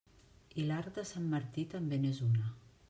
[0.61, 2.49] I l'arc de Sant Martí també n'és una.